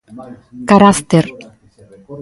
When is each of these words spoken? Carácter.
Carácter. 0.69 1.23